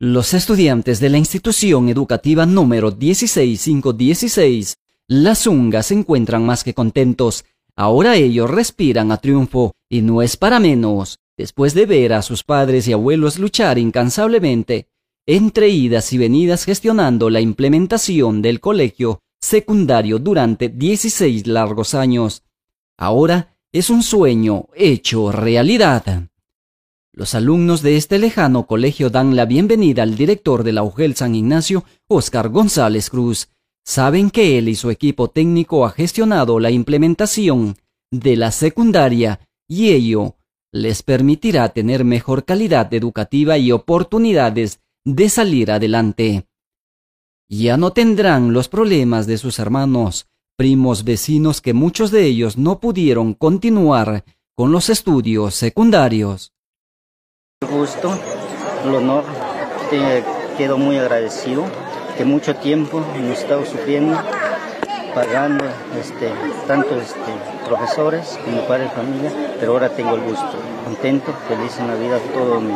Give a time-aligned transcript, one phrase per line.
[0.00, 4.76] Los estudiantes de la institución educativa número 16516,
[5.08, 7.44] La Zunga, se encuentran más que contentos.
[7.74, 12.44] Ahora ellos respiran a triunfo, y no es para menos, después de ver a sus
[12.44, 14.86] padres y abuelos luchar incansablemente,
[15.26, 22.44] entre idas y venidas gestionando la implementación del colegio secundario durante 16 largos años.
[22.96, 26.28] Ahora es un sueño hecho realidad.
[27.18, 31.34] Los alumnos de este lejano colegio dan la bienvenida al director de la UGEL San
[31.34, 33.48] Ignacio, Oscar González Cruz.
[33.84, 37.74] Saben que él y su equipo técnico ha gestionado la implementación
[38.12, 40.36] de la secundaria y ello
[40.70, 46.46] les permitirá tener mejor calidad educativa y oportunidades de salir adelante.
[47.48, 52.78] Ya no tendrán los problemas de sus hermanos, primos, vecinos que muchos de ellos no
[52.78, 56.52] pudieron continuar con los estudios secundarios.
[57.60, 58.16] El gusto,
[58.86, 59.24] el honor,
[59.90, 60.22] te
[60.56, 61.64] quedo muy agradecido
[62.16, 64.16] que mucho tiempo hemos estado sufriendo,
[65.12, 65.64] pagando
[66.00, 66.30] este,
[66.68, 67.18] tanto este,
[67.66, 70.52] profesores como padre de familia, pero ahora tengo el gusto,
[70.84, 72.74] contento, feliz en la vida, todo mi,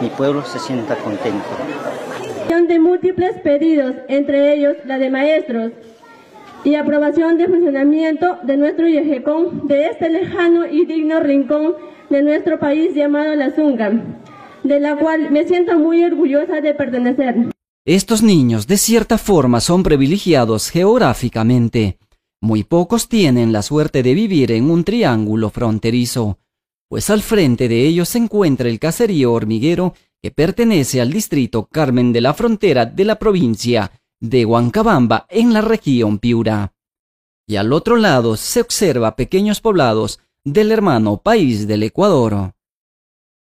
[0.00, 1.46] mi pueblo se sienta contento.
[2.68, 5.70] De múltiples pedidos, entre ellos la de maestros,
[6.64, 11.76] y aprobación de funcionamiento de nuestro Yejecón, de este lejano y digno rincón
[12.10, 13.92] de nuestro país llamado La Zunga
[14.64, 17.50] de la cual me siento muy orgullosa de pertenecer.
[17.86, 21.98] Estos niños de cierta forma son privilegiados geográficamente.
[22.40, 26.38] Muy pocos tienen la suerte de vivir en un triángulo fronterizo,
[26.88, 32.12] pues al frente de ellos se encuentra el caserío hormiguero que pertenece al distrito Carmen
[32.12, 36.72] de la Frontera de la provincia de Huancabamba en la región Piura.
[37.46, 42.53] Y al otro lado se observa pequeños poblados del hermano país del Ecuador.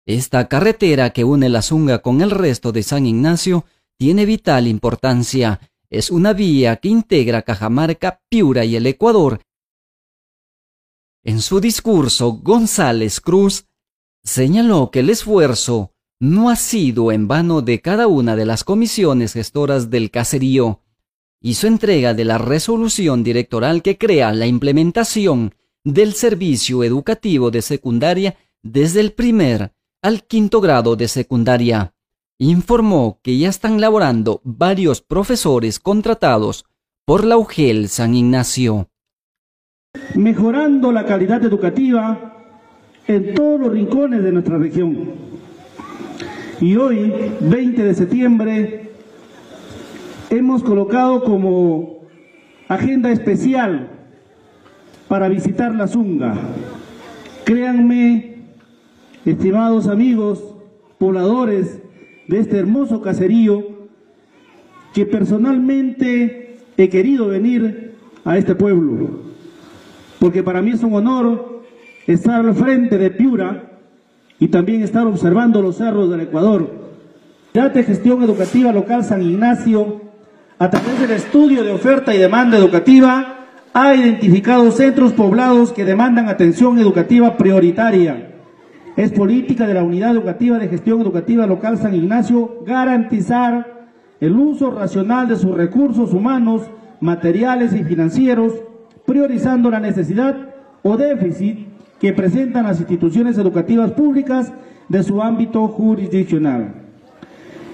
[0.05, 3.65] Esta carretera que une la Zunga con el resto de San Ignacio
[3.97, 5.59] tiene vital importancia.
[5.89, 9.41] Es una vía que integra Cajamarca, Piura y el Ecuador.
[11.23, 13.65] En su discurso, González Cruz
[14.23, 19.33] señaló que el esfuerzo no ha sido en vano de cada una de las comisiones
[19.33, 20.81] gestoras del caserío.
[21.41, 25.53] Hizo entrega de la resolución directoral que crea la implementación
[25.83, 31.93] del servicio educativo de secundaria desde el primer al quinto grado de secundaria.
[32.39, 36.65] Informó que ya están laborando varios profesores contratados
[37.05, 38.89] por la UGEL San Ignacio.
[40.15, 42.33] Mejorando la calidad educativa
[43.07, 45.11] en todos los rincones de nuestra región.
[46.59, 48.91] Y hoy, 20 de septiembre,
[50.29, 52.07] hemos colocado como
[52.67, 53.89] agenda especial
[55.07, 56.35] para visitar la Zunga.
[57.43, 58.30] Créanme
[59.25, 60.55] estimados amigos,
[60.97, 61.79] pobladores
[62.27, 63.81] de este hermoso caserío,
[64.93, 67.93] que personalmente he querido venir
[68.25, 69.09] a este pueblo,
[70.19, 71.63] porque para mí es un honor
[72.07, 73.79] estar al frente de Piura
[74.39, 76.81] y también estar observando los cerros del Ecuador.
[77.53, 80.01] La de Gestión Educativa Local San Ignacio,
[80.57, 86.27] a través del estudio de oferta y demanda educativa, ha identificado centros poblados que demandan
[86.27, 88.30] atención educativa prioritaria
[88.95, 93.87] es política de la Unidad Educativa de Gestión Educativa Local San Ignacio garantizar
[94.19, 96.63] el uso racional de sus recursos humanos,
[96.99, 98.53] materiales y financieros,
[99.05, 100.35] priorizando la necesidad
[100.83, 101.67] o déficit
[101.99, 104.53] que presentan las instituciones educativas públicas
[104.89, 106.73] de su ámbito jurisdiccional.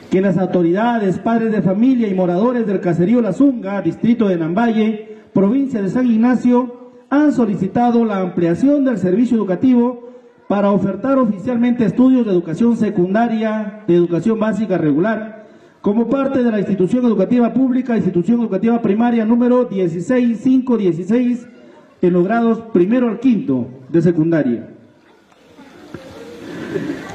[0.10, 5.18] Que las autoridades, padres de familia y moradores del caserío La Zunga, distrito de Nambaye,
[5.34, 10.07] provincia de San Ignacio, han solicitado la ampliación del servicio educativo
[10.48, 15.46] para ofertar oficialmente estudios de educación secundaria, de educación básica regular,
[15.82, 21.48] como parte de la institución educativa pública, institución educativa primaria número 16516,
[22.02, 24.70] en los grados primero al quinto de secundaria.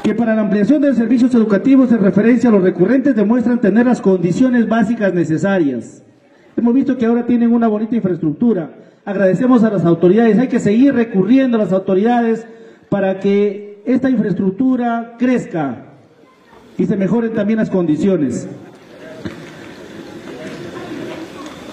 [0.02, 4.00] Que para la ampliación de servicios educativos en referencia a los recurrentes demuestran tener las
[4.00, 6.02] condiciones básicas necesarias.
[6.56, 8.74] Hemos visto que ahora tienen una bonita infraestructura.
[9.04, 10.38] Agradecemos a las autoridades.
[10.38, 12.46] Hay que seguir recurriendo a las autoridades
[12.92, 15.76] para que esta infraestructura crezca
[16.76, 18.46] y se mejoren también las condiciones.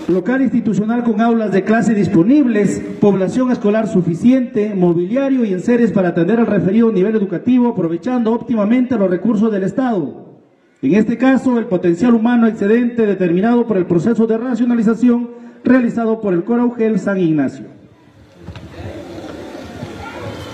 [0.08, 6.40] Local institucional con aulas de clase disponibles, población escolar suficiente, mobiliario y enseres para atender
[6.40, 10.40] al referido nivel educativo, aprovechando óptimamente los recursos del Estado.
[10.82, 15.32] En este caso, el potencial humano excedente determinado por el proceso de racionalización
[15.66, 17.79] realizado por el Coro San Ignacio.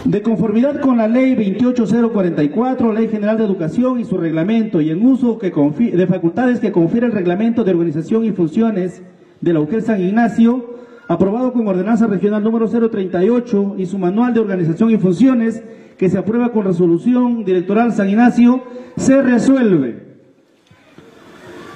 [0.06, 5.04] De conformidad con la Ley 28044, Ley General de Educación y su reglamento, y en
[5.04, 9.02] uso que de facultades que confiere el reglamento de organización y funciones
[9.42, 10.76] de la UGEL San Ignacio,
[11.08, 15.64] aprobado con ordenanza regional número 038 y su manual de organización y funciones,
[15.98, 18.62] que se aprueba con resolución directoral San Ignacio,
[18.98, 20.04] se resuelve.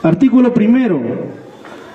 [0.03, 1.01] Artículo primero.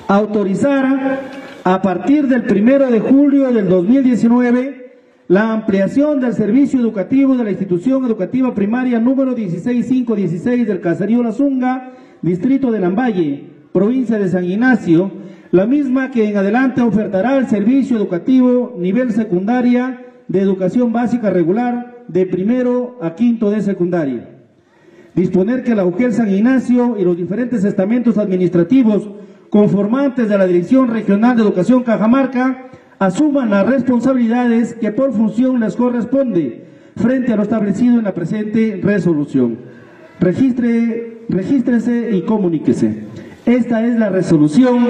[0.09, 1.21] Autorizar
[1.63, 4.84] a partir del primero de julio del 2019
[5.29, 11.33] la ampliación del servicio educativo de la institución educativa primaria número 16516 del Caserío La
[11.33, 15.11] Zunga, distrito de Lambaye, provincia de San Ignacio,
[15.51, 22.05] la misma que en adelante ofertará el servicio educativo nivel secundaria de educación básica regular
[22.09, 24.29] de primero a quinto de secundaria.
[25.15, 29.09] Disponer que la UGEL San Ignacio y los diferentes estamentos administrativos
[29.49, 35.77] conformantes de la Dirección Regional de Educación Cajamarca asuman las responsabilidades que por función les
[35.77, 36.65] corresponde
[36.97, 39.59] frente a lo establecido en la presente resolución.
[40.21, 43.05] Registre, regístrese y comuníquese.
[43.47, 44.89] Esta es la resolución,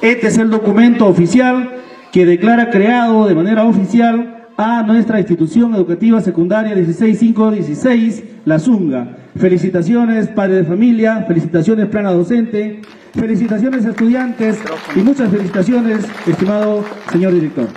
[0.00, 1.70] este es el documento oficial
[2.10, 9.21] que declara creado de manera oficial a nuestra institución educativa secundaria 16516, La Zunga.
[9.36, 12.82] Felicitaciones, padre de familia, felicitaciones, plana docente,
[13.14, 14.58] felicitaciones, estudiantes
[14.94, 17.68] y muchas felicitaciones, estimado señor director.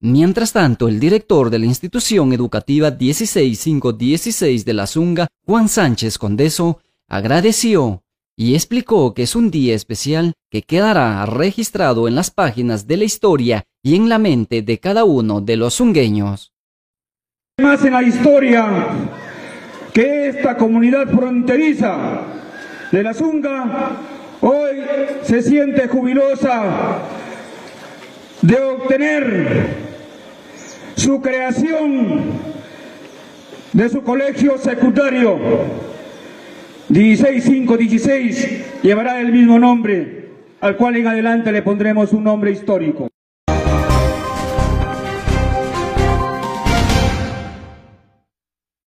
[0.00, 6.80] Mientras tanto, el director de la institución educativa 16516 de La Zunga, Juan Sánchez Condeso,
[7.08, 8.02] agradeció
[8.36, 13.04] y explicó que es un día especial que quedará registrado en las páginas de la
[13.04, 16.52] historia y en la mente de cada uno de los zungueños.
[17.60, 18.92] Más en la historia
[19.94, 22.20] que esta comunidad fronteriza
[22.90, 23.92] de la Zunga
[24.40, 24.82] hoy
[25.22, 26.98] se siente jubilosa
[28.42, 29.66] de obtener
[30.96, 32.22] su creación
[33.72, 35.38] de su colegio secundario
[36.88, 40.28] 16516 llevará el mismo nombre,
[40.60, 43.13] al cual en adelante le pondremos un nombre histórico.